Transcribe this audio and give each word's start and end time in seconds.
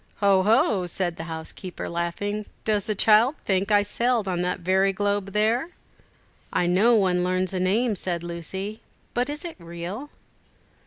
"Ho! 0.15 0.41
ho!" 0.41 0.87
said 0.87 1.15
the 1.15 1.25
housekeeper, 1.25 1.87
laughing; 1.87 2.47
"does 2.65 2.85
the 2.85 2.95
child 2.95 3.35
think 3.45 3.71
I 3.71 3.83
sailed 3.83 4.27
on 4.27 4.41
that 4.41 4.61
very 4.61 4.91
globe 4.91 5.33
there?" 5.33 5.69
"I 6.51 6.65
know 6.65 6.95
one 6.95 7.23
learns 7.23 7.53
names," 7.53 7.99
said 7.99 8.23
Lucy; 8.23 8.81
"but 9.13 9.29
is 9.29 9.45
it 9.45 9.57
real?" 9.59 10.09